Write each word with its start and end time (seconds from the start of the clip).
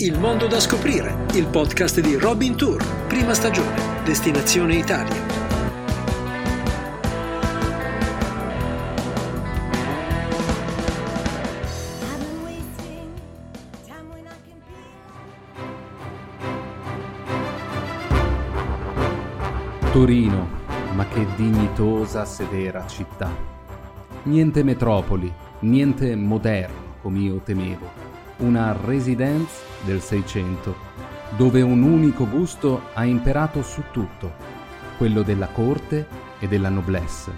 Il 0.00 0.16
mondo 0.16 0.46
da 0.46 0.60
scoprire, 0.60 1.26
il 1.34 1.48
podcast 1.48 1.98
di 1.98 2.14
Robin 2.14 2.54
Tour, 2.54 2.80
prima 3.08 3.34
stagione, 3.34 4.04
destinazione 4.04 4.76
Italia. 4.76 5.26
Torino, 19.90 20.48
ma 20.94 21.08
che 21.08 21.26
dignitosa 21.34 22.24
severa 22.24 22.86
città. 22.86 23.34
Niente 24.22 24.62
metropoli, 24.62 25.32
niente 25.62 26.14
moderno 26.14 26.94
come 27.02 27.18
io 27.18 27.40
temevo. 27.40 28.07
Una 28.38 28.76
residence 28.84 29.62
del 29.84 30.00
Seicento, 30.00 30.74
dove 31.36 31.62
un 31.62 31.82
unico 31.82 32.28
gusto 32.28 32.82
ha 32.94 33.04
imperato 33.04 33.62
su 33.62 33.82
tutto, 33.90 34.32
quello 34.96 35.22
della 35.22 35.48
corte 35.48 36.06
e 36.38 36.48
della 36.48 36.68
noblesse. 36.68 37.32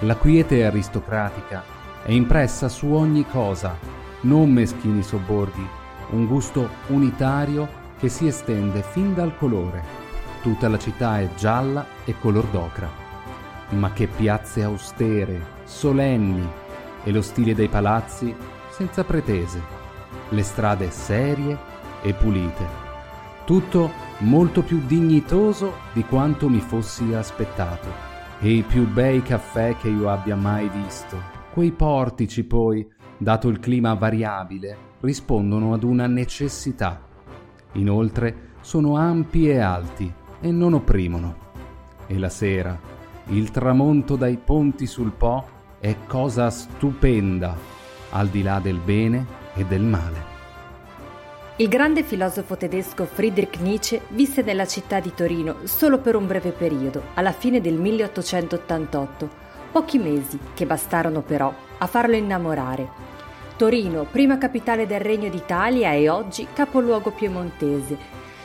La 0.00 0.16
quiete 0.16 0.64
aristocratica 0.64 1.62
è 2.04 2.12
impressa 2.12 2.68
su 2.68 2.92
ogni 2.92 3.26
cosa, 3.26 3.76
non 4.22 4.50
meschini 4.52 5.02
sobborghi, 5.02 5.66
un 6.10 6.26
gusto 6.26 6.68
unitario 6.88 7.68
che 7.98 8.08
si 8.08 8.26
estende 8.26 8.82
fin 8.82 9.14
dal 9.14 9.36
colore 9.36 10.00
Tutta 10.42 10.68
la 10.68 10.78
città 10.78 11.20
è 11.20 11.28
gialla 11.34 11.84
e 12.06 12.14
color 12.18 12.46
d'ocra. 12.46 12.88
Ma 13.70 13.92
che 13.92 14.06
piazze 14.06 14.62
austere, 14.62 15.58
solenni 15.64 16.48
e 17.04 17.12
lo 17.12 17.20
stile 17.20 17.54
dei 17.54 17.68
palazzi 17.68 18.34
senza 18.70 19.04
pretese, 19.04 19.60
le 20.30 20.42
strade 20.42 20.90
serie 20.90 21.58
e 22.02 22.12
pulite. 22.12 22.88
Tutto 23.44 23.90
molto 24.18 24.62
più 24.62 24.80
dignitoso 24.86 25.74
di 25.92 26.04
quanto 26.04 26.48
mi 26.48 26.60
fossi 26.60 27.12
aspettato. 27.14 28.08
E 28.40 28.52
i 28.52 28.62
più 28.62 28.86
bei 28.88 29.22
caffè 29.22 29.76
che 29.76 29.88
io 29.88 30.08
abbia 30.08 30.36
mai 30.36 30.68
visto. 30.68 31.16
Quei 31.52 31.72
portici 31.72 32.44
poi, 32.44 32.88
dato 33.18 33.48
il 33.48 33.58
clima 33.58 33.94
variabile, 33.94 34.76
rispondono 35.00 35.74
ad 35.74 35.82
una 35.82 36.06
necessità. 36.06 37.02
Inoltre 37.72 38.52
sono 38.60 38.96
ampi 38.96 39.48
e 39.48 39.58
alti, 39.58 40.12
e 40.40 40.50
non 40.50 40.74
opprimono. 40.74 41.48
E 42.06 42.18
la 42.18 42.28
sera, 42.28 42.78
il 43.26 43.50
tramonto 43.50 44.16
dai 44.16 44.38
ponti 44.38 44.86
sul 44.86 45.12
Po 45.12 45.44
è 45.80 45.96
cosa 46.06 46.50
stupenda, 46.50 47.56
al 48.10 48.28
di 48.28 48.42
là 48.42 48.58
del 48.58 48.78
bene 48.78 49.38
e 49.54 49.64
del 49.64 49.82
male. 49.82 50.38
Il 51.56 51.68
grande 51.68 52.02
filosofo 52.02 52.56
tedesco 52.56 53.04
Friedrich 53.04 53.58
Nietzsche 53.60 54.00
visse 54.08 54.40
nella 54.40 54.66
città 54.66 54.98
di 54.98 55.12
Torino 55.14 55.56
solo 55.64 55.98
per 55.98 56.16
un 56.16 56.26
breve 56.26 56.52
periodo, 56.52 57.02
alla 57.14 57.32
fine 57.32 57.60
del 57.60 57.74
1888, 57.74 59.28
pochi 59.70 59.98
mesi 59.98 60.38
che 60.54 60.64
bastarono 60.64 61.20
però 61.20 61.52
a 61.76 61.86
farlo 61.86 62.16
innamorare. 62.16 62.88
Torino, 63.58 64.06
prima 64.10 64.38
capitale 64.38 64.86
del 64.86 65.00
Regno 65.00 65.28
d'Italia 65.28 65.92
e 65.92 66.08
oggi 66.08 66.46
capoluogo 66.50 67.10
piemontese, 67.10 67.98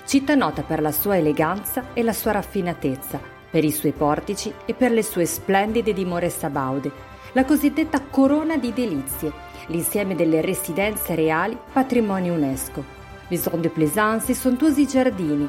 città 0.06 0.36
nota 0.36 0.62
per 0.64 0.82
la 0.82 0.92
sua 0.92 1.16
eleganza 1.16 1.86
e 1.94 2.04
la 2.04 2.12
sua 2.12 2.32
raffinatezza, 2.32 3.18
per 3.50 3.64
i 3.64 3.72
suoi 3.72 3.94
portici 3.94 4.54
e 4.66 4.74
per 4.74 4.92
le 4.92 5.04
sue 5.04 5.26
splendide 5.26 5.94
dimore 5.94 6.30
sabaude, 6.30 6.92
la 7.36 7.44
cosiddetta 7.44 8.02
corona 8.02 8.56
di 8.56 8.72
delizie, 8.72 9.30
l'insieme 9.68 10.16
delle 10.16 10.40
residenze 10.40 11.16
reali 11.16 11.58
patrimonio 11.74 12.34
UNESCO, 12.34 12.82
Maison 13.28 13.60
de 13.60 13.70
Plaisance 13.70 14.32
e 14.32 14.36
sontuosi 14.36 14.88
giardini, 14.88 15.46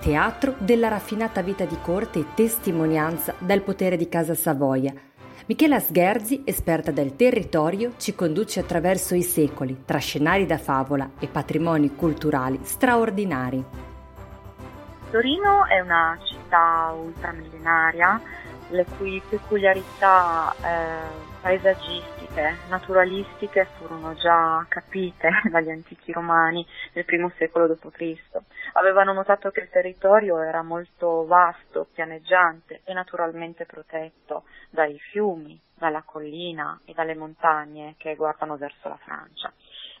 teatro 0.00 0.54
della 0.58 0.88
raffinata 0.88 1.40
vita 1.40 1.64
di 1.64 1.78
corte 1.80 2.18
e 2.18 2.26
testimonianza 2.34 3.34
del 3.38 3.62
potere 3.62 3.96
di 3.96 4.06
Casa 4.06 4.34
Savoia. 4.34 4.92
Michela 5.46 5.80
Sgherzi, 5.80 6.42
esperta 6.44 6.90
del 6.90 7.16
territorio, 7.16 7.94
ci 7.96 8.14
conduce 8.14 8.60
attraverso 8.60 9.14
i 9.14 9.22
secoli, 9.22 9.84
tra 9.86 9.96
scenari 9.96 10.44
da 10.44 10.58
favola 10.58 11.12
e 11.18 11.26
patrimoni 11.26 11.94
culturali 11.96 12.60
straordinari. 12.64 13.64
Torino 15.10 15.66
è 15.66 15.80
una 15.80 16.18
città 16.22 16.94
ultramillenaria 16.94 18.20
le 18.68 18.86
cui 18.96 19.20
peculiarità 19.28 20.54
eh, 20.62 21.29
paesaggistiche, 21.40 22.58
naturalistiche 22.68 23.66
furono 23.76 24.14
già 24.14 24.64
capite 24.68 25.30
dagli 25.50 25.70
antichi 25.70 26.12
romani 26.12 26.66
nel 26.92 27.04
primo 27.04 27.32
secolo 27.36 27.66
d.C. 27.66 28.16
Avevano 28.74 29.12
notato 29.12 29.50
che 29.50 29.60
il 29.60 29.70
territorio 29.70 30.40
era 30.40 30.62
molto 30.62 31.24
vasto, 31.26 31.88
pianeggiante 31.92 32.82
e 32.84 32.92
naturalmente 32.92 33.64
protetto 33.64 34.44
dai 34.68 34.98
fiumi, 34.98 35.58
dalla 35.74 36.02
collina 36.02 36.78
e 36.84 36.92
dalle 36.92 37.14
montagne 37.14 37.94
che 37.96 38.14
guardano 38.14 38.56
verso 38.56 38.88
la 38.88 38.98
Francia. 39.02 39.52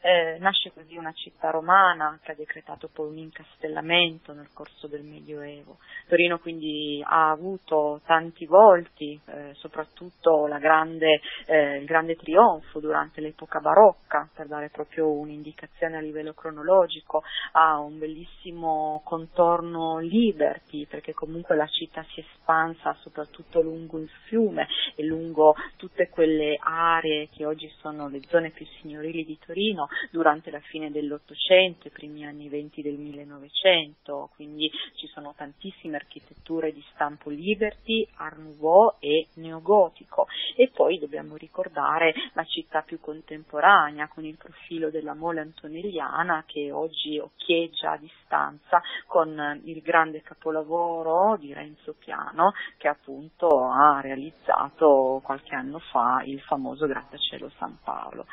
Eh, 0.02 0.38
nasce 0.38 0.72
così 0.72 0.96
una 0.96 1.12
città 1.12 1.50
romana 1.50 2.18
che 2.22 2.32
ha 2.32 2.34
decretato 2.34 2.88
poi 2.90 3.08
un 3.08 3.18
incastellamento 3.18 4.32
nel 4.32 4.48
corso 4.54 4.86
del 4.86 5.02
Medioevo. 5.02 5.76
Torino 6.08 6.38
quindi 6.38 7.02
ha 7.04 7.30
avuto 7.30 8.00
tanti 8.06 8.46
volti, 8.46 9.20
eh, 9.26 9.52
soprattutto 9.54 10.48
grande, 10.58 11.20
eh, 11.44 11.76
il 11.76 11.84
grande 11.84 12.16
trionfo 12.16 12.80
durante 12.80 13.20
l'epoca 13.20 13.60
barocca, 13.60 14.28
per 14.34 14.46
dare 14.46 14.70
proprio 14.70 15.10
un'indicazione 15.10 15.98
a 15.98 16.00
livello 16.00 16.32
cronologico, 16.32 17.22
ha 17.52 17.78
un 17.78 17.98
bellissimo 17.98 19.02
contorno 19.04 19.98
liberty, 19.98 20.86
perché 20.86 21.12
comunque 21.12 21.56
la 21.56 21.66
città 21.66 22.04
si 22.08 22.20
è 22.20 22.24
espansa 22.24 22.96
soprattutto 23.00 23.60
lungo 23.60 23.98
il 23.98 24.08
fiume 24.24 24.66
e 24.94 25.04
lungo 25.04 25.54
tutte 25.76 26.08
quelle 26.08 26.58
aree 26.58 27.28
che 27.28 27.44
oggi 27.44 27.68
sono 27.80 28.08
le 28.08 28.20
zone 28.28 28.50
più 28.50 28.66
signorili 28.80 29.24
di 29.24 29.38
Torino, 29.38 29.88
durante 30.10 30.50
la 30.50 30.60
fine 30.60 30.90
dell'Ottocento, 30.90 31.88
i 31.88 31.90
primi 31.90 32.24
anni 32.24 32.48
venti 32.48 32.82
del 32.82 32.96
1900, 32.96 34.30
quindi 34.34 34.70
ci 34.94 35.06
sono 35.08 35.34
tantissime 35.36 35.96
architetture 35.96 36.72
di 36.72 36.84
stampo 36.92 37.30
Liberty, 37.30 38.06
Art 38.16 38.38
Nouveau 38.38 38.96
e 38.98 39.28
neogotico 39.34 40.26
e 40.56 40.70
poi 40.72 40.98
dobbiamo 40.98 41.36
ricordare 41.36 42.14
la 42.34 42.44
città 42.44 42.82
più 42.82 43.00
contemporanea 43.00 44.08
con 44.08 44.24
il 44.24 44.36
profilo 44.36 44.90
della 44.90 45.14
mole 45.14 45.40
antonelliana 45.40 46.44
che 46.46 46.70
oggi 46.70 47.18
occhieggia 47.18 47.92
a 47.92 47.96
distanza 47.96 48.80
con 49.06 49.60
il 49.64 49.80
grande 49.80 50.22
capolavoro 50.22 51.36
di 51.36 51.52
Renzo 51.52 51.94
Piano 51.98 52.52
che 52.76 52.88
appunto 52.88 53.64
ha 53.64 54.00
realizzato 54.00 55.20
qualche 55.22 55.54
anno 55.54 55.78
fa 55.78 56.22
il 56.24 56.40
famoso 56.40 56.86
grattacielo 56.86 57.50
San 57.58 57.78
Paolo. 57.82 58.26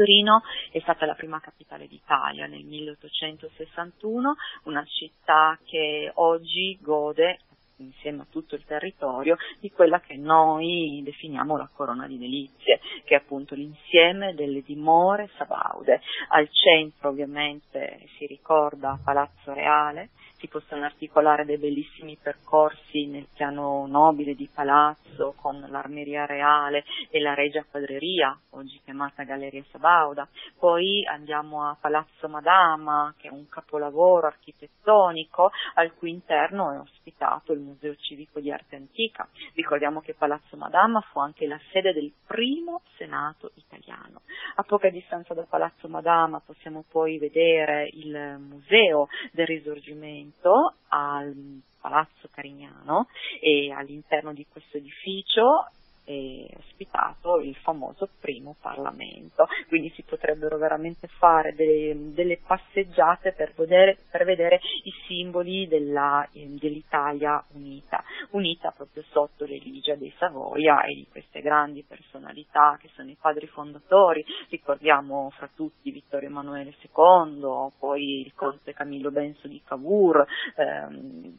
Torino 0.00 0.42
è 0.70 0.78
stata 0.80 1.04
la 1.04 1.12
prima 1.12 1.40
capitale 1.40 1.86
d'Italia 1.86 2.46
nel 2.46 2.64
1861, 2.64 4.34
una 4.62 4.82
città 4.86 5.58
che 5.62 6.10
oggi 6.14 6.78
gode 6.80 7.40
insieme 7.76 8.22
a 8.22 8.26
tutto 8.30 8.54
il 8.54 8.64
territorio 8.64 9.36
di 9.58 9.70
quella 9.70 10.00
che 10.00 10.16
noi 10.16 11.02
definiamo 11.04 11.58
la 11.58 11.68
corona 11.70 12.06
di 12.06 12.16
delizie, 12.16 12.80
che 13.04 13.14
è 13.14 13.18
appunto 13.18 13.54
l'insieme 13.54 14.34
delle 14.34 14.62
dimore 14.62 15.28
sabaude. 15.36 16.00
Al 16.28 16.48
centro 16.50 17.10
ovviamente 17.10 18.06
si 18.16 18.24
ricorda 18.24 18.98
Palazzo 19.04 19.52
Reale, 19.52 20.08
si 20.40 20.48
possono 20.48 20.84
articolare 20.84 21.44
dei 21.44 21.58
bellissimi 21.58 22.16
percorsi 22.20 23.06
nel 23.06 23.28
piano 23.32 23.86
nobile 23.86 24.34
di 24.34 24.48
palazzo 24.52 25.34
con 25.36 25.64
l'armeria 25.68 26.24
reale 26.24 26.84
e 27.10 27.20
la 27.20 27.34
regia 27.34 27.64
quadreria, 27.70 28.36
oggi 28.50 28.80
chiamata 28.82 29.22
Galleria 29.22 29.62
Sabauda. 29.70 30.26
Poi 30.58 31.04
andiamo 31.06 31.68
a 31.68 31.76
Palazzo 31.78 32.26
Madama, 32.28 33.14
che 33.18 33.28
è 33.28 33.30
un 33.30 33.48
capolavoro 33.48 34.26
architettonico 34.26 35.50
al 35.74 35.94
cui 35.94 36.10
interno 36.10 36.72
è 36.72 36.78
ospitato 36.78 37.52
il 37.52 37.60
Museo 37.60 37.94
Civico 37.96 38.40
di 38.40 38.50
Arte 38.50 38.76
Antica. 38.76 39.28
Ricordiamo 39.54 40.00
che 40.00 40.14
Palazzo 40.14 40.56
Madama 40.56 41.02
fu 41.02 41.18
anche 41.18 41.46
la 41.46 41.60
sede 41.70 41.92
del 41.92 42.10
primo 42.26 42.80
Senato 42.96 43.50
italiano. 43.56 44.22
A 44.56 44.62
poca 44.62 44.88
distanza 44.88 45.34
da 45.34 45.42
Palazzo 45.42 45.86
Madama 45.88 46.40
possiamo 46.40 46.84
poi 46.88 47.18
vedere 47.18 47.90
il 47.92 48.38
Museo 48.38 49.08
del 49.32 49.46
Risorgimento 49.46 50.29
appuntamento 50.30 50.74
al 50.88 51.60
Palazzo 51.80 52.28
Carignano 52.30 53.08
e 53.40 53.72
all'interno 53.72 54.32
di 54.32 54.46
questo 54.48 54.76
edificio 54.76 55.70
e 56.10 56.48
ospitato 56.58 57.38
il 57.38 57.54
famoso 57.56 58.08
primo 58.18 58.56
Parlamento, 58.60 59.46
quindi 59.68 59.92
si 59.94 60.02
potrebbero 60.02 60.58
veramente 60.58 61.06
fare 61.06 61.54
delle, 61.54 62.12
delle 62.12 62.40
passeggiate 62.44 63.32
per 63.32 63.52
vedere, 63.56 63.96
per 64.10 64.24
vedere, 64.24 64.60
i 64.82 64.92
simboli 65.06 65.68
della, 65.68 66.28
eh, 66.32 66.48
dell'Italia 66.58 67.44
unita, 67.52 68.02
unita 68.30 68.72
proprio 68.72 69.04
sotto 69.10 69.44
l'eligia 69.44 69.94
dei 69.94 70.12
Savoia 70.18 70.82
e 70.82 70.94
di 70.94 71.06
queste 71.08 71.40
grandi 71.40 71.84
personalità 71.86 72.76
che 72.80 72.90
sono 72.94 73.08
i 73.08 73.16
padri 73.20 73.46
fondatori, 73.46 74.24
ricordiamo 74.48 75.30
fra 75.30 75.48
tutti 75.54 75.92
Vittorio 75.92 76.28
Emanuele 76.28 76.74
II, 76.80 77.70
poi 77.78 78.22
il 78.22 78.32
conte 78.34 78.74
Camillo 78.74 79.12
Benso 79.12 79.46
di 79.46 79.62
Cavour, 79.64 80.26
ehm, 80.56 81.38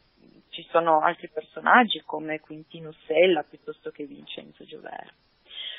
ci 0.52 0.66
sono 0.70 1.00
altri 1.00 1.30
personaggi 1.30 2.02
come 2.04 2.38
Quintino 2.38 2.92
Sella 3.06 3.42
piuttosto 3.42 3.90
che 3.90 4.04
Vincenzo 4.04 4.64
Giover. 4.64 5.12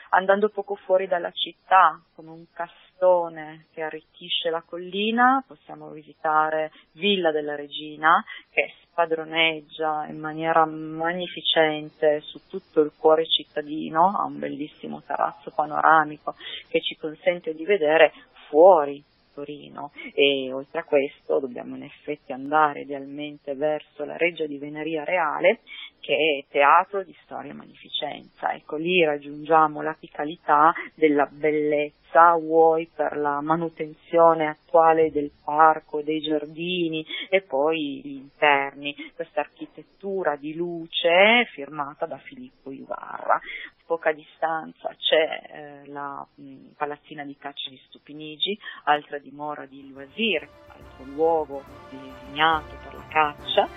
Andando 0.10 0.50
poco 0.50 0.76
fuori 0.76 1.08
dalla 1.08 1.32
città, 1.32 2.00
con 2.16 2.28
un 2.28 2.46
castone 2.52 3.68
che 3.72 3.82
arricchisce 3.82 4.50
la 4.50 4.64
collina, 4.64 5.44
possiamo 5.48 5.90
visitare 5.90 6.72
Villa 6.94 7.32
della 7.32 7.56
Regina, 7.56 8.24
che 8.52 8.74
spadroneggia 8.82 10.06
in 10.08 10.20
maniera 10.20 10.66
magnificente 10.66 12.22
su 12.22 12.40
tutto 12.48 12.82
il 12.82 12.94
cuore 12.98 13.28
cittadino, 13.28 14.16
ha 14.18 14.24
un 14.24 14.40
bellissimo 14.40 15.02
terrazzo 15.02 15.52
panoramico 15.52 16.36
che 16.68 16.82
ci 16.82 16.96
consente 16.96 17.54
di 17.54 17.66
vedere 17.66 18.12
fuori 18.50 19.04
Torino 19.34 19.92
e 20.14 20.52
oltre 20.52 20.80
a 20.80 20.84
questo 20.84 21.40
dobbiamo 21.40 21.76
in 21.76 21.84
effetti 21.84 22.32
andare 22.32 22.82
idealmente 22.82 23.56
verso 23.56 24.06
la 24.06 24.18
Reggia 24.18 24.46
di 24.46 24.58
Veneria 24.58 25.04
Reale 25.04 25.60
che 26.00 26.44
è 26.46 26.52
teatro 26.52 27.04
di 27.04 27.16
storia 27.24 27.52
e 27.52 27.56
magnificenza. 27.56 28.54
Ecco, 28.54 28.76
lì 28.76 29.04
raggiungiamo 29.04 29.82
l'apicalità 29.82 30.74
della 30.94 31.26
bellezza, 31.32 32.03
vuoi 32.40 32.90
per 32.94 33.18
la 33.18 33.42
manutenzione 33.42 34.48
attuale 34.48 35.12
del 35.12 35.32
parco 35.44 36.02
dei 36.02 36.22
giardini 36.22 37.06
e 37.30 37.42
poi 37.42 38.02
gli 38.04 38.16
interni, 38.16 38.96
questa 39.16 39.42
architettura 39.42 40.36
di 40.36 40.54
luce 40.54 41.48
firmata 41.54 42.06
da 42.06 42.18
Filippo 42.18 42.72
Ivarra 42.72 43.40
poca 43.86 44.12
distanza 44.12 44.96
c'è 44.98 45.84
eh, 45.84 45.88
la 45.92 46.26
mh, 46.36 46.74
palazzina 46.78 47.24
di 47.24 47.38
caccia 47.38 47.70
di 47.70 47.80
Stupinigi, 47.86 48.58
altra 48.86 49.20
dimora 49.20 49.66
di 49.66 49.92
Loisir, 49.92 50.48
altro 50.68 51.06
luogo 51.06 51.64
designato 51.90 52.76
per 52.84 52.94
la 52.96 53.06
caccia, 53.08 53.68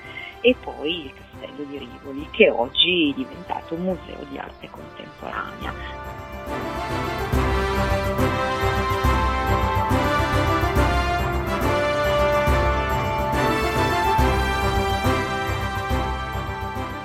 e 0.41 0.55
poi 0.63 1.05
il 1.05 1.13
castello 1.13 1.65
di 1.65 1.79
Rivoli, 1.79 2.29
che 2.31 2.49
oggi 2.49 3.11
è 3.11 3.15
diventato 3.15 3.75
un 3.75 3.83
museo 3.83 4.25
di 4.25 4.39
arte 4.39 4.69
contemporanea. 4.71 6.06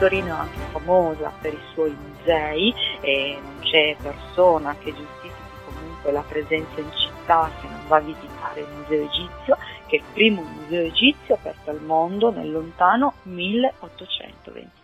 Torino 0.01 0.27
è 0.27 0.31
anche 0.31 0.57
famosa 0.71 1.31
per 1.41 1.53
i 1.53 1.61
suoi 1.73 1.95
musei 1.95 2.73
e 3.01 3.37
non 3.39 3.59
c'è 3.59 3.95
persona 4.01 4.75
che 4.79 4.91
giustifichi 4.95 5.31
comunque 5.63 6.11
la 6.11 6.23
presenza 6.27 6.79
in 6.79 6.89
città 6.91 7.51
se 7.61 7.67
non 7.67 7.87
va 7.87 7.97
a 7.97 7.99
visitare 7.99 8.61
il 8.61 8.67
museo 8.77 9.03
egizio, 9.03 9.57
che 9.85 9.97
è 9.97 9.99
il 9.99 10.05
primo 10.11 10.41
museo 10.41 10.81
egizio 10.81 11.35
aperto 11.35 11.69
al 11.69 11.81
mondo 11.81 12.31
nel 12.31 12.51
lontano 12.51 13.13
1824 13.23 14.80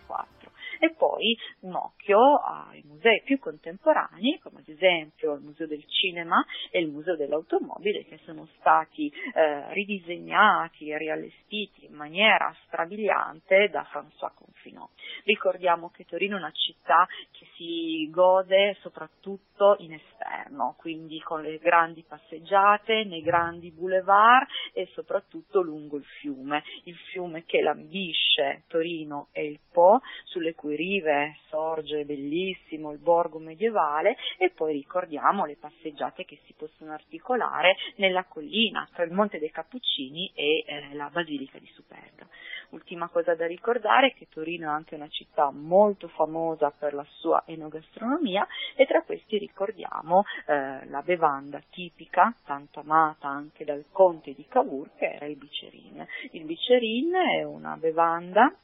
e 0.78 0.94
poi 0.94 1.36
un 1.60 1.74
occhio 1.74 2.36
ai 2.36 2.82
musei 2.86 3.22
più 3.22 3.38
contemporanei, 3.38 4.38
come 4.42 4.60
ad 4.60 4.68
esempio 4.68 5.34
il 5.34 5.42
Museo 5.42 5.66
del 5.66 5.84
Cinema 5.86 6.44
e 6.70 6.80
il 6.80 6.88
Museo 6.88 7.16
dell'Automobile, 7.16 8.04
che 8.04 8.18
sono 8.24 8.46
stati 8.58 9.12
eh, 9.34 9.72
ridisegnati 9.72 10.90
e 10.90 10.98
riallestiti 10.98 11.86
in 11.86 11.94
maniera 11.94 12.54
strabiliante 12.66 13.68
da 13.70 13.86
François 13.90 14.32
Confinot. 14.34 14.90
Ricordiamo 15.24 15.90
che 15.90 16.04
Torino 16.04 16.36
è 16.36 16.38
una 16.38 16.52
città 16.52 17.06
che 17.30 17.46
si 17.56 18.08
gode 18.10 18.76
soprattutto 18.80 19.76
in 19.78 19.94
esterno, 19.94 20.74
quindi 20.78 21.20
con 21.20 21.42
le 21.42 21.58
grandi 21.58 22.04
passeggiate, 22.06 23.04
nei 23.04 23.22
grandi 23.22 23.70
boulevard 23.70 24.46
e 24.72 24.86
soprattutto 24.92 25.60
lungo 25.60 25.96
il 25.96 26.04
fiume, 26.04 26.62
il 26.84 26.96
fiume 27.10 27.44
che 27.44 27.60
lambisce 27.60 28.64
Torino 28.68 29.28
e 29.32 29.46
il 29.46 29.58
Po, 29.70 30.00
sulle 30.24 30.54
cui 30.54 30.67
rive 30.76 31.36
sorge 31.48 32.04
bellissimo 32.04 32.92
il 32.92 32.98
borgo 32.98 33.38
medievale 33.38 34.16
e 34.36 34.50
poi 34.50 34.72
ricordiamo 34.72 35.44
le 35.44 35.56
passeggiate 35.56 36.24
che 36.24 36.40
si 36.46 36.54
possono 36.56 36.92
articolare 36.92 37.76
nella 37.96 38.24
collina 38.24 38.88
tra 38.92 39.04
il 39.04 39.12
Monte 39.12 39.38
dei 39.38 39.50
Cappuccini 39.50 40.30
e 40.34 40.64
eh, 40.66 40.94
la 40.94 41.10
Basilica 41.10 41.58
di 41.58 41.70
Superga. 41.74 42.26
Ultima 42.70 43.08
cosa 43.08 43.34
da 43.34 43.46
ricordare 43.46 44.08
è 44.08 44.14
che 44.14 44.28
Torino 44.28 44.66
è 44.66 44.72
anche 44.72 44.94
una 44.94 45.08
città 45.08 45.50
molto 45.50 46.08
famosa 46.08 46.70
per 46.70 46.92
la 46.92 47.06
sua 47.08 47.42
enogastronomia 47.46 48.46
e 48.76 48.84
tra 48.84 49.02
questi 49.02 49.38
ricordiamo 49.38 50.24
eh, 50.46 50.86
la 50.86 51.02
bevanda 51.02 51.62
tipica, 51.70 52.34
tanto 52.44 52.80
amata 52.80 53.26
anche 53.28 53.64
dal 53.64 53.86
conte 53.90 54.34
di 54.34 54.44
Cavour, 54.46 54.90
che 54.96 55.12
era 55.12 55.24
il 55.24 55.36
bicerin. 55.36 56.06
Il 56.32 56.44
bicerin 56.44 57.14
è 57.14 57.42
una 57.42 57.76
bevanda 57.76 58.54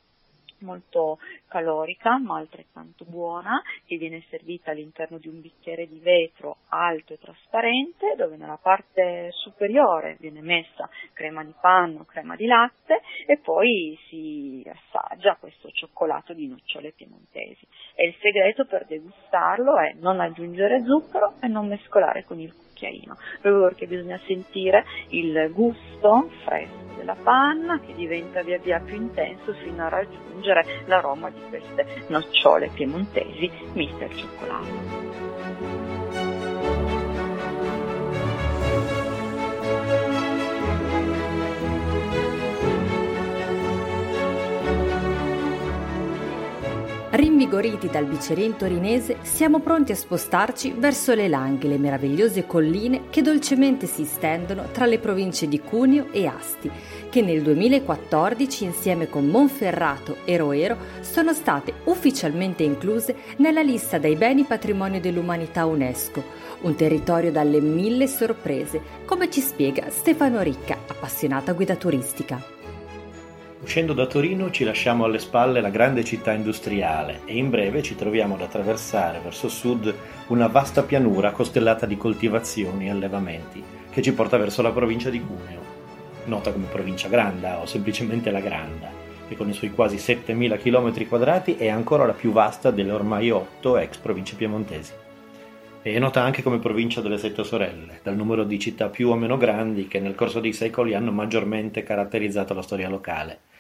molto 0.65 1.19
calorica 1.47 2.19
ma 2.19 2.39
altrettanto 2.39 3.05
buona 3.05 3.63
che 3.87 3.97
viene 3.97 4.25
servita 4.29 4.71
all'interno 4.73 5.19
di 5.19 5.29
un 5.29 5.41
bicchiere 5.41 5.87
di 5.87 6.01
vetro 6.01 6.57
alto 6.71 7.13
e 7.13 7.19
trasparente 7.19 8.15
dove 8.17 8.37
nella 8.37 8.59
parte 8.61 9.31
superiore 9.31 10.17
viene 10.19 10.41
messa 10.41 10.89
crema 11.13 11.45
di 11.45 11.55
panno, 11.61 12.05
crema 12.05 12.35
di 12.35 12.47
latte 12.47 13.01
e 13.27 13.39
poi 13.39 13.97
si 14.09 14.65
assaggia 14.67 15.37
questo 15.37 15.71
cioccolato 15.71 16.33
di 16.33 16.49
nocciole 16.49 16.93
piemontesi. 16.93 17.67
E 17.95 18.07
il 18.07 18.17
segreto 18.21 18.65
per 18.67 18.87
degustarlo 18.87 19.79
è 19.79 19.95
non 19.95 20.21
aggiungere 20.21 20.83
zucchero 20.83 21.35
e 21.41 21.47
non 21.49 21.69
mescolare 21.69 22.25
con 22.25 22.41
il 22.41 22.53
cucchiaino 22.75 23.17
proprio 23.41 23.63
perché 23.63 23.87
bisogna 23.87 24.21
sentire 24.27 24.85
il 25.09 25.51
gusto 25.53 26.29
fresco 26.45 26.83
della 26.97 27.15
panna 27.15 27.81
che 27.81 27.95
diventa 27.95 28.43
via 28.43 28.59
via 28.59 28.81
più 28.81 28.97
intenso 28.97 29.55
fino 29.55 29.85
a 29.85 29.89
raggiungere 29.89 30.83
l'aroma 30.87 31.31
di 31.31 31.41
queste 31.49 32.05
nocciole 32.09 32.71
piemontesi 32.75 33.51
miste 33.73 34.05
al 34.05 34.17
cioccolato. 34.17 36.24
Rinvigoriti 47.35 47.89
dal 47.89 48.05
bicerin 48.05 48.55
torinese, 48.55 49.17
siamo 49.23 49.59
pronti 49.59 49.91
a 49.91 49.97
spostarci 49.97 50.73
verso 50.79 51.15
le 51.15 51.27
Langhe, 51.27 51.67
le 51.67 51.79
meravigliose 51.79 52.47
colline 52.47 53.09
che 53.11 53.23
dolcemente 53.23 53.87
si 53.87 54.05
stendono 54.05 54.69
tra 54.71 54.87
le 54.87 55.01
province 55.01 55.49
di 55.49 55.59
Cuneo 55.59 56.13
e 56.13 56.27
Asti, 56.27 56.71
che 57.11 57.23
nel 57.23 57.43
2014 57.43 58.63
insieme 58.63 59.09
con 59.09 59.27
Monferrato 59.27 60.19
e 60.25 60.37
Roero 60.37 60.77
sono 61.01 61.33
state 61.33 61.75
ufficialmente 61.87 62.63
incluse 62.63 63.17
nella 63.39 63.63
lista 63.63 63.99
dei 63.99 64.15
beni 64.15 64.45
patrimonio 64.45 65.01
dell'umanità 65.01 65.67
UNESCO, 65.67 66.23
un 66.61 66.77
territorio 66.77 67.33
dalle 67.33 67.61
mille 67.61 68.07
sorprese, 68.07 68.81
come 69.05 69.29
ci 69.29 69.41
spiega 69.41 69.91
Stefano 69.91 70.41
Ricca, 70.41 70.79
appassionata 70.87 71.53
guida 71.53 71.75
turistica. 71.75 72.64
Uscendo 73.65 73.95
da 73.95 74.05
Torino 74.05 74.51
ci 74.51 74.63
lasciamo 74.63 75.07
alle 75.07 75.19
spalle 75.19 75.63
la 75.63 75.71
grande 75.71 76.05
città 76.05 76.33
industriale 76.33 77.23
e 77.25 77.39
in 77.39 77.49
breve 77.49 77.83
ci 77.83 77.95
troviamo 77.97 78.35
ad 78.35 78.43
attraversare 78.43 79.21
verso 79.21 79.49
sud 79.49 79.93
una 80.27 80.49
vasta 80.49 80.83
pianura 80.83 81.31
costellata 81.31 81.87
di 81.87 81.97
coltivazioni 81.97 82.87
e 82.87 82.91
allevamenti 82.91 83.65
che 83.91 84.03
ci 84.03 84.13
porta 84.13 84.37
verso 84.37 84.61
la 84.61 84.71
provincia 84.71 85.09
di 85.09 85.19
Cuneo, 85.19 85.63
nota 86.27 86.53
come 86.53 86.67
provincia 86.67 87.09
Granda 87.09 87.59
o 87.59 87.65
semplicemente 87.65 88.31
la 88.31 88.41
Granda, 88.41 88.91
che 89.27 89.35
con 89.35 89.49
i 89.49 89.55
suoi 89.55 89.71
quasi 89.71 89.97
7000 89.97 90.59
km 90.59 91.09
quadrati 91.09 91.57
è 91.57 91.69
ancora 91.69 92.05
la 92.05 92.13
più 92.13 92.33
vasta 92.33 92.71
delle 92.71 92.93
ormai 92.93 93.31
8 93.31 93.79
ex 93.79 93.97
province 93.97 94.37
piemontesi. 94.37 94.93
E 95.83 95.95
è 95.95 95.99
nota 95.99 96.23
anche 96.23 96.43
come 96.43 96.59
provincia 96.59 97.01
delle 97.01 97.19
Sette 97.19 97.45
Sorelle, 97.45 98.01
dal 98.03 98.15
numero 98.15 98.45
di 98.45 98.59
città 98.59 98.89
più 98.89 99.09
o 99.09 99.17
meno 99.17 99.39
grandi 99.39 99.89
che 99.89 100.01
nel 100.01 100.15
corso 100.15 100.39
dei 100.39 100.53
secoli 100.53 100.95
hanno 100.95 101.13
maggiormente 101.13 101.83
caratterizzato 101.83 102.53
la 102.53 102.63
storia 102.63 102.91
locale 102.91 103.53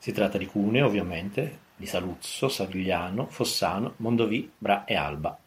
si 0.00 0.12
tratta 0.12 0.38
di 0.38 0.46
Cuneo, 0.46 0.86
ovviamente, 0.86 1.58
di 1.76 1.84
Saluzzo, 1.84 2.48
Savigliano, 2.48 3.26
Fossano, 3.26 3.92
Mondovì, 3.96 4.50
Bra 4.56 4.86
e 4.86 4.94
Alba. 4.94 5.38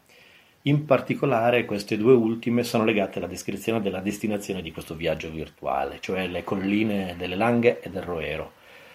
In 0.62 0.84
particolare 0.84 1.64
queste 1.64 1.96
due 1.96 2.12
ultime 2.12 2.62
sono 2.62 2.84
legate 2.84 3.18
alla 3.18 3.26
descrizione 3.26 3.80
della 3.80 3.98
destinazione 3.98 4.62
di 4.62 4.70
questo 4.70 4.94
viaggio 4.94 5.28
virtuale, 5.28 5.98
cioè 6.00 6.28
le 6.28 6.44
colline 6.44 7.16
delle 7.18 7.34
Langhe 7.34 7.80
e 7.80 7.90
del 7.90 8.02
Roero, 8.02 8.52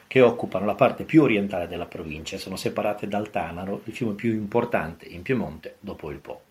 che 0.08 0.22
occupano 0.22 0.66
la 0.66 0.76
parte 0.76 1.04
più 1.04 1.24
orientale 1.24 1.68
della 1.68 1.88
provincia 1.88 2.38
e 2.38 2.40
sono 2.40 2.56
separate 2.56 3.10
dal 3.10 3.30
Tanaro, 3.30 3.82
il 3.84 3.94
fiume 3.94 4.14
più 4.14 4.32
importante 4.32 5.08
in 5.08 5.24
Piemonte 5.24 5.76
dopo 5.82 6.10
il 6.10 6.20
Po. 6.20 6.42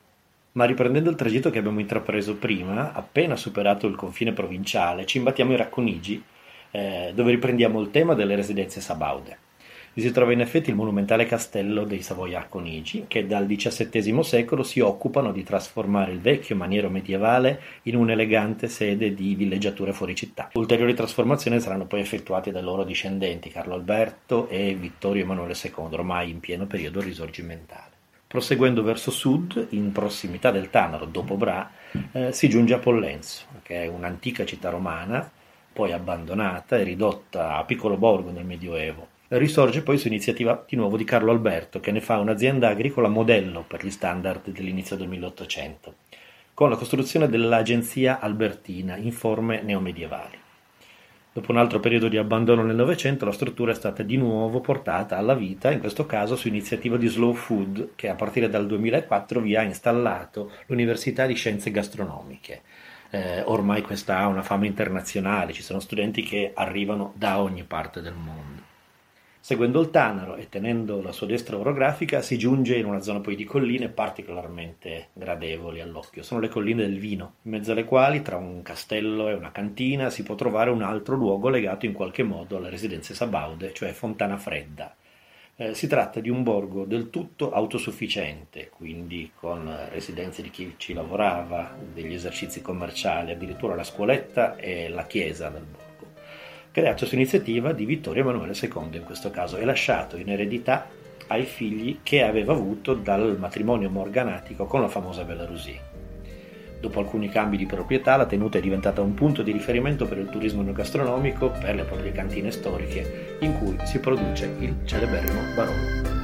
Ma 0.52 0.66
riprendendo 0.66 1.08
il 1.08 1.16
tragitto 1.16 1.48
che 1.48 1.58
abbiamo 1.58 1.80
intrapreso 1.80 2.36
prima, 2.36 2.92
appena 2.92 3.36
superato 3.36 3.86
il 3.86 3.96
confine 3.96 4.32
provinciale, 4.34 5.06
ci 5.06 5.16
imbattiamo 5.16 5.52
in 5.52 5.56
Racconigi, 5.56 6.22
eh, 6.70 7.12
dove 7.14 7.30
riprendiamo 7.30 7.80
il 7.80 7.90
tema 7.90 8.14
delle 8.14 8.36
residenze 8.36 8.80
sabaude. 8.80 9.46
Vi 9.98 10.04
si 10.04 10.12
trova 10.12 10.32
in 10.32 10.40
effetti 10.40 10.70
il 10.70 10.76
monumentale 10.76 11.24
castello 11.24 11.82
dei 11.82 12.02
Savoia-Arconigi, 12.02 13.06
che 13.08 13.26
dal 13.26 13.46
XVII 13.46 14.22
secolo 14.22 14.62
si 14.62 14.78
occupano 14.78 15.32
di 15.32 15.42
trasformare 15.42 16.12
il 16.12 16.20
vecchio 16.20 16.54
maniero 16.54 16.88
medievale 16.88 17.60
in 17.82 17.96
un'elegante 17.96 18.68
sede 18.68 19.12
di 19.12 19.34
villeggiatura 19.34 19.92
fuori 19.92 20.14
città. 20.14 20.50
Ulteriori 20.52 20.94
trasformazioni 20.94 21.58
saranno 21.58 21.86
poi 21.86 21.98
effettuate 21.98 22.52
dai 22.52 22.62
loro 22.62 22.84
discendenti, 22.84 23.50
Carlo 23.50 23.74
Alberto 23.74 24.48
e 24.48 24.72
Vittorio 24.78 25.24
Emanuele 25.24 25.56
II, 25.60 25.72
ormai 25.90 26.30
in 26.30 26.38
pieno 26.38 26.66
periodo 26.66 27.00
risorgimentale. 27.00 27.96
Proseguendo 28.28 28.84
verso 28.84 29.10
sud, 29.10 29.68
in 29.70 29.90
prossimità 29.90 30.52
del 30.52 30.70
Tanaro, 30.70 31.06
dopo 31.06 31.36
Bra, 31.36 31.72
eh, 32.12 32.30
si 32.30 32.48
giunge 32.48 32.74
a 32.74 32.78
Pollenzo, 32.78 33.46
che 33.62 33.82
è 33.82 33.86
un'antica 33.88 34.44
città 34.44 34.68
romana, 34.70 35.28
poi 35.72 35.92
abbandonata 35.92 36.76
e 36.76 36.82
ridotta 36.82 37.56
a 37.56 37.64
piccolo 37.64 37.96
borgo 37.96 38.30
nel 38.30 38.44
Medioevo. 38.44 39.16
Risorge 39.28 39.82
poi 39.82 39.98
su 39.98 40.06
iniziativa 40.06 40.64
di 40.66 40.74
nuovo 40.74 40.96
di 40.96 41.04
Carlo 41.04 41.30
Alberto, 41.30 41.80
che 41.80 41.92
ne 41.92 42.00
fa 42.00 42.18
un'azienda 42.18 42.68
agricola 42.68 43.08
modello 43.08 43.62
per 43.66 43.84
gli 43.84 43.90
standard 43.90 44.48
dell'inizio 44.50 44.96
del 44.96 45.08
1800, 45.08 45.94
con 46.54 46.70
la 46.70 46.76
costruzione 46.76 47.28
dell'agenzia 47.28 48.20
albertina 48.20 48.96
in 48.96 49.12
forme 49.12 49.60
neomedievali. 49.60 50.38
Dopo 51.30 51.52
un 51.52 51.58
altro 51.58 51.78
periodo 51.78 52.08
di 52.08 52.16
abbandono 52.16 52.64
nel 52.64 52.74
Novecento, 52.74 53.24
la 53.24 53.32
struttura 53.32 53.70
è 53.70 53.74
stata 53.74 54.02
di 54.02 54.16
nuovo 54.16 54.60
portata 54.60 55.18
alla 55.18 55.34
vita, 55.34 55.70
in 55.70 55.78
questo 55.78 56.04
caso 56.06 56.34
su 56.34 56.48
iniziativa 56.48 56.96
di 56.96 57.06
Slow 57.06 57.32
Food, 57.34 57.90
che 57.94 58.08
a 58.08 58.14
partire 58.14 58.48
dal 58.48 58.66
2004 58.66 59.40
vi 59.40 59.54
ha 59.54 59.62
installato 59.62 60.50
l'Università 60.66 61.26
di 61.26 61.34
Scienze 61.34 61.70
Gastronomiche. 61.70 62.62
Eh, 63.10 63.42
ormai 63.46 63.82
questa 63.82 64.18
ha 64.18 64.26
una 64.26 64.42
fama 64.42 64.66
internazionale, 64.66 65.52
ci 65.52 65.62
sono 65.62 65.80
studenti 65.80 66.22
che 66.22 66.52
arrivano 66.54 67.12
da 67.16 67.40
ogni 67.40 67.64
parte 67.64 68.00
del 68.00 68.14
mondo. 68.14 68.58
Seguendo 69.40 69.80
il 69.80 69.90
Tanaro 69.90 70.36
e 70.36 70.50
tenendo 70.50 71.00
la 71.00 71.12
sua 71.12 71.26
destra 71.26 71.56
orografica 71.56 72.20
si 72.20 72.36
giunge 72.36 72.76
in 72.76 72.84
una 72.84 73.00
zona 73.00 73.20
poi 73.20 73.34
di 73.34 73.44
colline 73.44 73.88
particolarmente 73.88 75.08
gradevoli 75.14 75.80
all'occhio. 75.80 76.22
Sono 76.22 76.40
le 76.40 76.48
colline 76.48 76.82
del 76.82 76.98
vino, 76.98 77.36
in 77.44 77.52
mezzo 77.52 77.72
alle 77.72 77.84
quali 77.84 78.20
tra 78.20 78.36
un 78.36 78.60
castello 78.60 79.30
e 79.30 79.32
una 79.32 79.50
cantina 79.50 80.10
si 80.10 80.22
può 80.22 80.34
trovare 80.34 80.68
un 80.68 80.82
altro 80.82 81.16
luogo 81.16 81.48
legato 81.48 81.86
in 81.86 81.94
qualche 81.94 82.24
modo 82.24 82.58
alle 82.58 82.68
residenze 82.68 83.14
sabaude, 83.14 83.72
cioè 83.72 83.92
Fontana 83.92 84.36
Fredda. 84.36 84.94
Eh, 85.60 85.74
si 85.74 85.88
tratta 85.88 86.20
di 86.20 86.30
un 86.30 86.44
borgo 86.44 86.84
del 86.84 87.10
tutto 87.10 87.50
autosufficiente, 87.50 88.68
quindi 88.68 89.32
con 89.34 89.68
residenze 89.90 90.40
di 90.40 90.50
chi 90.50 90.74
ci 90.76 90.92
lavorava, 90.92 91.76
degli 91.92 92.14
esercizi 92.14 92.62
commerciali, 92.62 93.32
addirittura 93.32 93.74
la 93.74 93.82
scuoletta 93.82 94.54
e 94.54 94.88
la 94.88 95.04
chiesa 95.06 95.48
del 95.48 95.64
borgo 95.64 95.88
creato 96.70 97.06
su 97.06 97.16
iniziativa 97.16 97.72
di 97.72 97.84
Vittorio 97.84 98.22
Emanuele 98.22 98.54
II 98.54 98.98
in 98.98 99.02
questo 99.04 99.30
caso 99.30 99.56
e 99.56 99.64
lasciato 99.64 100.16
in 100.16 100.30
eredità 100.30 100.88
ai 101.26 101.44
figli 101.44 101.98
che 102.04 102.22
aveva 102.22 102.52
avuto 102.52 102.94
dal 102.94 103.36
matrimonio 103.36 103.90
morganatico 103.90 104.66
con 104.66 104.82
la 104.82 104.88
famosa 104.88 105.24
Belarusì. 105.24 105.97
Dopo 106.80 107.00
alcuni 107.00 107.28
cambi 107.28 107.56
di 107.56 107.66
proprietà, 107.66 108.16
la 108.16 108.26
tenuta 108.26 108.58
è 108.58 108.60
diventata 108.60 109.00
un 109.00 109.14
punto 109.14 109.42
di 109.42 109.50
riferimento 109.50 110.06
per 110.06 110.18
il 110.18 110.28
turismo 110.28 110.62
gastronomico, 110.72 111.50
per 111.50 111.74
le 111.74 111.84
proprie 111.84 112.12
cantine 112.12 112.50
storiche, 112.52 113.36
in 113.40 113.58
cui 113.58 113.76
si 113.84 113.98
produce 113.98 114.54
il 114.60 114.76
celeberrimo 114.84 115.40
Barolo. 115.56 116.17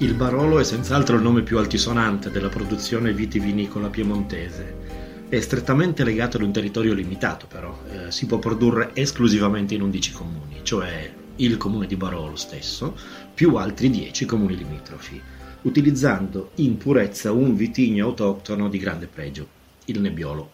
Il 0.00 0.14
Barolo 0.14 0.60
è 0.60 0.64
senz'altro 0.64 1.16
il 1.16 1.22
nome 1.22 1.42
più 1.42 1.58
altisonante 1.58 2.30
della 2.30 2.48
produzione 2.48 3.12
vitivinicola 3.12 3.88
piemontese. 3.88 5.26
È 5.28 5.40
strettamente 5.40 6.04
legato 6.04 6.36
ad 6.36 6.44
un 6.44 6.52
territorio 6.52 6.94
limitato, 6.94 7.48
però. 7.48 7.76
Eh, 7.90 8.12
si 8.12 8.26
può 8.26 8.38
produrre 8.38 8.90
esclusivamente 8.94 9.74
in 9.74 9.82
11 9.82 10.12
comuni, 10.12 10.60
cioè 10.62 11.12
il 11.34 11.56
comune 11.56 11.88
di 11.88 11.96
Barolo 11.96 12.36
stesso, 12.36 12.96
più 13.34 13.56
altri 13.56 13.90
10 13.90 14.24
comuni 14.24 14.56
limitrofi, 14.56 15.20
utilizzando 15.62 16.52
in 16.56 16.76
purezza 16.76 17.32
un 17.32 17.56
vitigno 17.56 18.06
autoctono 18.06 18.68
di 18.68 18.78
grande 18.78 19.08
pregio, 19.08 19.48
il 19.86 20.00
Nebbiolo. 20.00 20.50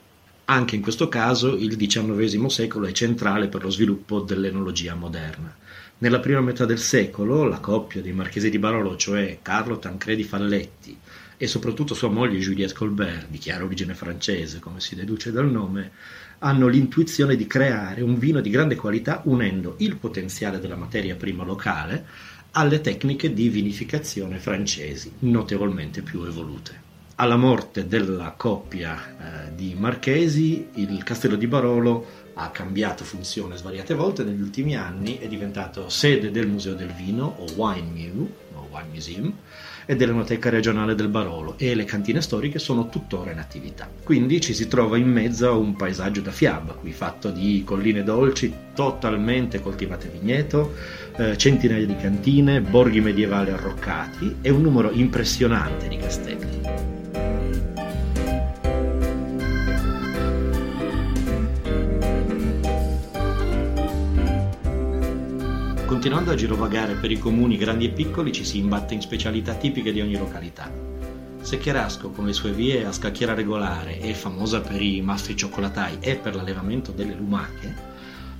Anche 0.46 0.74
in 0.74 0.80
questo 0.80 1.10
caso 1.10 1.54
il 1.54 1.76
XIX 1.76 2.46
secolo 2.46 2.86
è 2.86 2.92
centrale 2.92 3.48
per 3.48 3.62
lo 3.62 3.68
sviluppo 3.68 4.20
dell'enologia 4.20 4.94
moderna. 4.94 5.54
Nella 5.98 6.18
prima 6.18 6.40
metà 6.40 6.64
del 6.64 6.78
secolo 6.78 7.44
la 7.44 7.60
coppia 7.60 8.02
dei 8.02 8.12
marchesi 8.12 8.50
di 8.50 8.58
Barolo, 8.58 8.96
cioè 8.96 9.38
Carlo 9.40 9.78
Tancredi 9.78 10.24
Falletti 10.24 10.98
e 11.36 11.46
soprattutto 11.46 11.94
sua 11.94 12.08
moglie 12.08 12.38
Juliette 12.38 12.74
Colbert, 12.74 13.28
di 13.28 13.38
chiara 13.38 13.64
origine 13.64 13.94
francese, 13.94 14.58
come 14.58 14.80
si 14.80 14.96
deduce 14.96 15.30
dal 15.30 15.48
nome, 15.48 15.92
hanno 16.40 16.66
l'intuizione 16.66 17.36
di 17.36 17.46
creare 17.46 18.02
un 18.02 18.18
vino 18.18 18.40
di 18.40 18.50
grande 18.50 18.74
qualità 18.74 19.22
unendo 19.26 19.76
il 19.78 19.96
potenziale 19.96 20.58
della 20.58 20.76
materia 20.76 21.14
prima 21.14 21.44
locale 21.44 22.06
alle 22.50 22.80
tecniche 22.80 23.32
di 23.32 23.48
vinificazione 23.48 24.38
francesi, 24.38 25.12
notevolmente 25.20 26.02
più 26.02 26.24
evolute. 26.24 26.82
Alla 27.16 27.36
morte 27.36 27.86
della 27.86 28.34
coppia 28.36 29.46
eh, 29.46 29.54
di 29.54 29.74
marchesi, 29.78 30.66
il 30.74 31.02
castello 31.04 31.36
di 31.36 31.46
Barolo 31.46 32.23
ha 32.34 32.50
cambiato 32.50 33.04
funzione 33.04 33.56
svariate 33.56 33.94
volte 33.94 34.24
negli 34.24 34.40
ultimi 34.40 34.76
anni, 34.76 35.18
è 35.18 35.28
diventato 35.28 35.88
sede 35.88 36.30
del 36.30 36.48
Museo 36.48 36.74
del 36.74 36.92
Vino 36.92 37.36
o 37.38 37.46
Wine 37.54 37.90
Mew, 37.92 38.30
o 38.54 38.68
Wine 38.70 38.88
Museum, 38.92 39.32
e 39.86 39.96
dell'Enoteca 39.96 40.48
regionale 40.48 40.94
del 40.94 41.08
Barolo 41.08 41.54
e 41.58 41.74
le 41.74 41.84
cantine 41.84 42.22
storiche 42.22 42.58
sono 42.58 42.88
tuttora 42.88 43.30
in 43.30 43.38
attività. 43.38 43.88
Quindi 44.02 44.40
ci 44.40 44.54
si 44.54 44.66
trova 44.66 44.96
in 44.96 45.10
mezzo 45.10 45.48
a 45.48 45.52
un 45.52 45.76
paesaggio 45.76 46.20
da 46.20 46.30
fiaba, 46.30 46.72
qui 46.72 46.92
fatto 46.92 47.30
di 47.30 47.62
colline 47.64 48.02
dolci 48.02 48.52
totalmente 48.74 49.60
coltivate 49.60 50.08
vigneto, 50.08 50.74
eh, 51.16 51.36
centinaia 51.36 51.86
di 51.86 51.96
cantine, 51.96 52.60
borghi 52.60 53.00
medievali 53.00 53.50
arroccati 53.50 54.36
e 54.40 54.50
un 54.50 54.62
numero 54.62 54.90
impressionante 54.90 55.88
di 55.88 55.96
castelli. 55.96 56.93
Continuando 65.94 66.32
a 66.32 66.34
girovagare 66.34 66.94
per 66.94 67.12
i 67.12 67.20
comuni 67.20 67.56
grandi 67.56 67.84
e 67.84 67.90
piccoli 67.90 68.32
ci 68.32 68.44
si 68.44 68.58
imbatte 68.58 68.94
in 68.94 69.00
specialità 69.00 69.54
tipiche 69.54 69.92
di 69.92 70.00
ogni 70.00 70.18
località. 70.18 70.68
Secchierasco, 71.40 72.10
con 72.10 72.26
le 72.26 72.32
sue 72.32 72.50
vie 72.50 72.84
a 72.84 72.90
scacchiera 72.90 73.32
regolare 73.32 74.00
e 74.00 74.12
famosa 74.12 74.60
per 74.60 74.82
i 74.82 75.00
mastri 75.02 75.36
cioccolatai 75.36 75.98
e 76.00 76.16
per 76.16 76.34
l'allevamento 76.34 76.90
delle 76.90 77.14
lumache, 77.14 77.74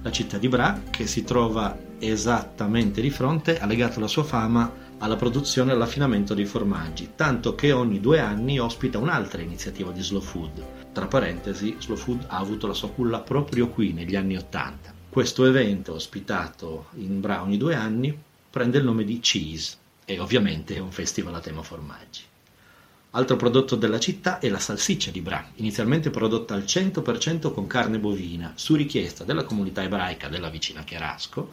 la 0.03 0.11
città 0.11 0.37
di 0.37 0.49
Bra, 0.49 0.81
che 0.91 1.07
si 1.07 1.23
trova 1.23 1.79
esattamente 2.01 3.01
di 3.01 3.11
fronte, 3.11 3.61
ha 3.61 3.67
legato 3.67 4.01
la 4.01 4.09
sua 4.09 4.25
fama 4.25 4.73
alla 4.99 5.15
produzione 5.15 5.71
e 5.71 5.75
all'affinamento 5.75 6.35
dei 6.35 6.47
formaggi, 6.47 7.11
tanto 7.15 7.55
che 7.55 7.71
ogni 7.71 8.01
due 8.01 8.19
anni 8.19 8.59
ospita 8.59 8.99
un'altra 8.99 9.41
iniziativa 9.43 9.93
di 9.93 10.03
Slow 10.03 10.21
Food. 10.21 10.65
Tra 10.93 11.07
parentesi, 11.07 11.77
Slow 11.79 11.97
Food 11.97 12.25
ha 12.27 12.39
avuto 12.39 12.67
la 12.67 12.75
sua 12.75 12.91
culla 12.91 13.21
proprio 13.21 13.69
qui 13.69 13.93
negli 13.93 14.17
anni 14.17 14.37
Ottanta. 14.37 14.94
Questo 15.15 15.45
evento, 15.45 15.95
ospitato 15.95 16.87
in 16.95 17.21
Bra 17.21 17.41
ogni 17.41 17.57
due 17.57 17.77
anni, 17.77 18.19
prende 18.51 18.79
il 18.79 18.85
nome 18.85 19.05
di 19.05 19.21
Cheese 19.21 19.77
e 20.05 20.19
ovviamente 20.19 20.75
è 20.75 20.81
un 20.81 20.91
festival 20.91 21.37
a 21.37 21.39
tema 21.39 21.63
formaggi. 21.63 22.23
Altro 23.11 23.37
prodotto 23.37 23.77
della 23.77 24.01
città 24.01 24.41
è 24.41 24.49
la 24.49 24.59
salsiccia 24.59 25.13
di 25.13 25.21
Bra, 25.21 25.51
inizialmente 25.55 26.11
prodotta 26.11 26.55
al 26.55 26.65
100% 26.65 27.53
con 27.53 27.69
carne 27.69 28.01
bovina, 28.01 28.55
su 28.57 28.75
richiesta 28.75 29.23
della 29.23 29.45
comunità 29.45 29.85
ebraica 29.85 30.27
della 30.27 30.51
vicina 30.51 30.83
Cherasco, 30.83 31.53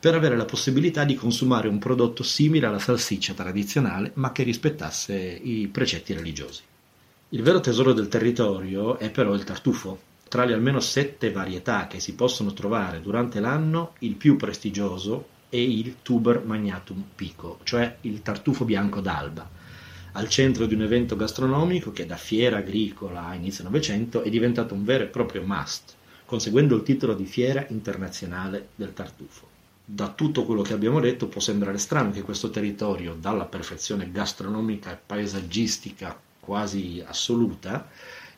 per 0.00 0.14
avere 0.14 0.34
la 0.34 0.46
possibilità 0.46 1.04
di 1.04 1.14
consumare 1.14 1.68
un 1.68 1.78
prodotto 1.78 2.22
simile 2.22 2.64
alla 2.64 2.78
salsiccia 2.78 3.34
tradizionale, 3.34 4.12
ma 4.14 4.32
che 4.32 4.42
rispettasse 4.42 5.14
i 5.14 5.68
precetti 5.70 6.14
religiosi. 6.14 6.62
Il 7.28 7.42
vero 7.42 7.60
tesoro 7.60 7.92
del 7.92 8.08
territorio 8.08 8.96
è 8.96 9.10
però 9.10 9.34
il 9.34 9.44
tartufo, 9.44 10.10
tra 10.32 10.46
le 10.46 10.54
almeno 10.54 10.80
sette 10.80 11.30
varietà 11.30 11.86
che 11.86 12.00
si 12.00 12.14
possono 12.14 12.54
trovare 12.54 13.02
durante 13.02 13.38
l'anno, 13.38 13.92
il 13.98 14.14
più 14.14 14.36
prestigioso 14.36 15.26
è 15.50 15.56
il 15.56 15.96
Tuber 16.00 16.42
magnatum 16.42 17.04
pico, 17.14 17.58
cioè 17.64 17.98
il 18.00 18.22
tartufo 18.22 18.64
bianco 18.64 19.02
d'alba. 19.02 19.46
al 20.12 20.30
centro 20.30 20.64
di 20.64 20.72
un 20.72 20.80
evento 20.80 21.16
gastronomico 21.16 21.92
che 21.92 22.06
da 22.06 22.16
fiera 22.16 22.56
agricola 22.56 23.26
a 23.26 23.34
inizio 23.34 23.64
Novecento 23.64 24.22
è 24.22 24.30
diventato 24.30 24.72
un 24.72 24.84
vero 24.84 25.04
e 25.04 25.08
proprio 25.08 25.42
must, 25.44 25.96
conseguendo 26.24 26.76
il 26.76 26.82
titolo 26.82 27.12
di 27.12 27.26
Fiera 27.26 27.66
internazionale 27.68 28.68
del 28.74 28.94
tartufo. 28.94 29.46
Da 29.84 30.08
tutto 30.08 30.46
quello 30.46 30.62
che 30.62 30.72
abbiamo 30.72 30.98
detto 30.98 31.26
può 31.26 31.42
sembrare 31.42 31.76
strano 31.76 32.10
che 32.10 32.22
questo 32.22 32.48
territorio, 32.48 33.14
dalla 33.20 33.44
perfezione 33.44 34.10
gastronomica 34.10 34.92
e 34.92 34.98
paesaggistica 35.04 36.18
quasi 36.40 37.04
assoluta 37.06 37.90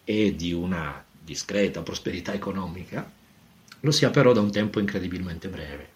e 0.02 0.34
di 0.34 0.52
una 0.52 1.04
discreta 1.24 1.82
prosperità 1.82 2.34
economica, 2.34 3.10
lo 3.80 3.90
sia 3.90 4.10
però 4.10 4.32
da 4.32 4.40
un 4.40 4.50
tempo 4.50 4.78
incredibilmente 4.78 5.48
breve. 5.48 5.92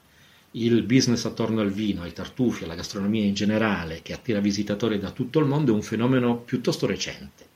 Il 0.52 0.82
business 0.82 1.26
attorno 1.26 1.61
al 1.61 1.70
vino, 1.70 2.02
ai 2.02 2.12
tartufi, 2.12 2.64
alla 2.64 2.75
gastronomia 2.75 3.25
in 3.25 3.35
generale, 3.35 4.00
che 4.02 4.14
attira 4.14 4.40
visitatori 4.40 4.99
da 4.99 5.11
tutto 5.11 5.38
il 5.38 5.47
mondo, 5.47 5.73
è 5.73 5.75
un 5.75 5.82
fenomeno 5.82 6.38
piuttosto 6.38 6.87
recente, 6.87 7.47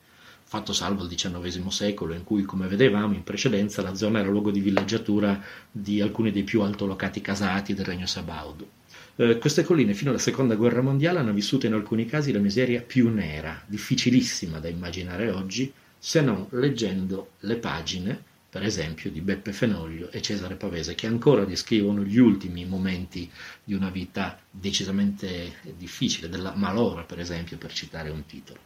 fatto 0.44 0.74
salvo 0.74 1.04
il 1.04 1.14
XIX 1.14 1.66
secolo, 1.68 2.12
in 2.12 2.24
cui, 2.24 2.42
come 2.42 2.66
vedevamo 2.66 3.14
in 3.14 3.24
precedenza, 3.24 3.80
la 3.80 3.94
zona 3.94 4.20
era 4.20 4.28
luogo 4.28 4.50
di 4.50 4.60
villeggiatura 4.60 5.42
di 5.70 6.02
alcuni 6.02 6.30
dei 6.30 6.44
più 6.44 6.60
altolocati 6.60 7.22
casati 7.22 7.72
del 7.72 7.86
regno 7.86 8.06
Sabaudo. 8.06 8.80
Eh, 9.16 9.38
queste 9.38 9.64
colline 9.64 9.94
fino 9.94 10.10
alla 10.10 10.18
seconda 10.18 10.54
guerra 10.54 10.82
mondiale 10.82 11.18
hanno 11.18 11.32
vissuto 11.32 11.66
in 11.66 11.72
alcuni 11.72 12.04
casi 12.04 12.32
la 12.32 12.38
miseria 12.38 12.82
più 12.82 13.08
nera, 13.08 13.62
difficilissima 13.66 14.58
da 14.58 14.68
immaginare 14.68 15.30
oggi, 15.30 15.72
se 16.04 16.20
non 16.20 16.48
leggendo 16.50 17.34
le 17.40 17.58
pagine 17.58 18.24
per 18.50 18.64
esempio 18.64 19.08
di 19.08 19.20
Beppe 19.20 19.52
Fenoglio 19.52 20.10
e 20.10 20.20
Cesare 20.20 20.56
Pavese, 20.56 20.96
che 20.96 21.06
ancora 21.06 21.44
descrivono 21.44 22.02
gli 22.02 22.18
ultimi 22.18 22.66
momenti 22.66 23.30
di 23.62 23.72
una 23.72 23.88
vita 23.88 24.36
decisamente 24.50 25.58
difficile, 25.78 26.28
della 26.28 26.52
malora 26.56 27.04
per 27.04 27.20
esempio, 27.20 27.56
per 27.56 27.72
citare 27.72 28.10
un 28.10 28.26
titolo. 28.26 28.58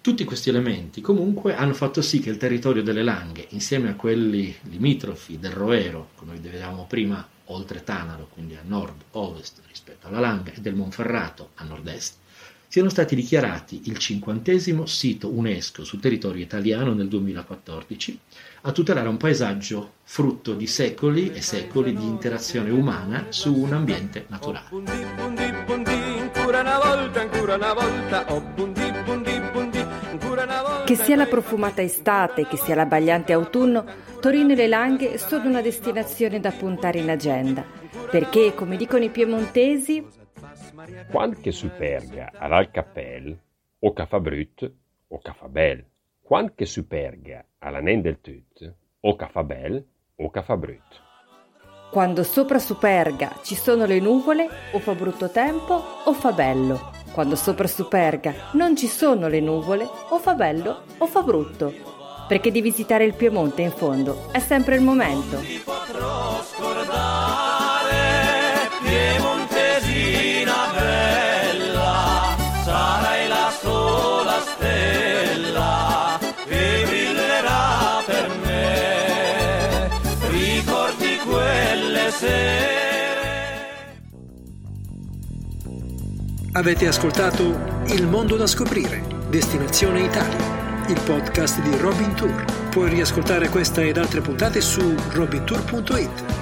Tutti 0.00 0.24
questi 0.24 0.48
elementi 0.48 1.02
comunque 1.02 1.54
hanno 1.54 1.74
fatto 1.74 2.00
sì 2.00 2.20
che 2.20 2.30
il 2.30 2.38
territorio 2.38 2.82
delle 2.82 3.04
Langhe, 3.04 3.46
insieme 3.50 3.90
a 3.90 3.94
quelli 3.94 4.56
limitrofi 4.62 5.38
del 5.38 5.52
Roero, 5.52 6.12
come 6.14 6.38
vedevamo 6.38 6.86
prima, 6.86 7.28
oltre 7.44 7.84
Tanaro, 7.84 8.28
quindi 8.32 8.56
a 8.56 8.62
nord-ovest 8.64 9.60
rispetto 9.68 10.06
alla 10.06 10.20
Langa, 10.20 10.52
e 10.54 10.60
del 10.62 10.74
Monferrato 10.74 11.50
a 11.56 11.64
nord-est, 11.64 12.16
siano 12.70 12.90
stati 12.90 13.14
dichiarati 13.14 13.80
il 13.84 13.96
cinquantesimo 13.96 14.84
sito 14.84 15.30
UNESCO 15.32 15.84
sul 15.84 16.00
territorio 16.00 16.42
italiano 16.42 16.92
nel 16.92 17.08
2014 17.08 18.20
a 18.62 18.72
tutelare 18.72 19.08
un 19.08 19.16
paesaggio 19.16 19.92
frutto 20.02 20.52
di 20.52 20.66
secoli 20.66 21.32
e 21.32 21.40
secoli 21.40 21.96
di 21.96 22.04
interazione 22.04 22.68
umana 22.70 23.26
su 23.30 23.54
un 23.54 23.72
ambiente 23.72 24.26
naturale. 24.28 24.66
Che 30.84 30.96
sia 30.96 31.16
la 31.16 31.26
profumata 31.26 31.80
estate, 31.80 32.46
che 32.46 32.58
sia 32.58 32.74
l'abbagliante 32.74 33.32
autunno, 33.32 33.84
Torino 34.20 34.52
e 34.52 34.56
le 34.56 34.66
Langhe 34.66 35.16
sono 35.16 35.48
una 35.48 35.62
destinazione 35.62 36.38
da 36.38 36.50
puntare 36.50 36.98
in 36.98 37.08
agenda, 37.08 37.64
perché, 38.10 38.52
come 38.54 38.76
dicono 38.76 39.04
i 39.04 39.10
piemontesi, 39.10 40.04
quando 41.10 41.40
che 41.40 41.50
superga 41.50 42.32
all'Alcapel, 42.34 43.38
o 43.80 43.92
ca 43.92 44.06
fa 44.06 44.20
brut, 44.20 44.72
o 45.08 45.18
ca 45.18 45.32
fa 45.32 45.48
bel. 45.48 45.84
Quando 46.20 46.52
che 46.54 46.66
superga 46.66 47.44
alla 47.58 47.80
del 47.80 48.20
tut, 48.20 48.74
o 49.00 49.16
ca 49.16 49.28
fa 49.28 49.42
bel, 49.42 49.84
o 50.16 50.30
ca 50.30 50.42
fa 50.42 50.56
brut. 50.56 51.06
Quando 51.90 52.22
sopra 52.22 52.58
Superga 52.58 53.40
ci 53.42 53.54
sono 53.54 53.86
le 53.86 53.98
nuvole, 53.98 54.46
o 54.72 54.78
fa 54.78 54.94
brutto 54.94 55.30
tempo 55.30 55.82
o 56.04 56.12
fa 56.12 56.32
bello. 56.32 56.90
Quando 57.12 57.34
sopra 57.34 57.66
Superga 57.66 58.50
non 58.52 58.76
ci 58.76 58.86
sono 58.88 59.26
le 59.26 59.40
nuvole, 59.40 59.88
o 60.10 60.18
fa 60.18 60.34
bello 60.34 60.82
o 60.98 61.06
fa 61.06 61.22
brutto. 61.22 61.72
Perché 62.28 62.50
di 62.50 62.60
visitare 62.60 63.04
il 63.04 63.14
Piemonte 63.14 63.62
in 63.62 63.70
fondo 63.70 64.30
è 64.32 64.38
sempre 64.38 64.76
il 64.76 64.82
momento. 64.82 65.38
Avete 86.52 86.88
ascoltato 86.88 87.84
Il 87.90 88.08
mondo 88.08 88.36
da 88.36 88.48
scoprire, 88.48 89.04
Destinazione 89.28 90.00
Italia, 90.00 90.84
il 90.88 91.00
podcast 91.04 91.60
di 91.60 91.76
Robin 91.76 92.12
Tour. 92.14 92.44
Puoi 92.70 92.88
riascoltare 92.88 93.48
questa 93.48 93.82
ed 93.82 93.98
altre 93.98 94.20
puntate 94.20 94.60
su 94.60 94.96
robintour.it. 95.12 96.37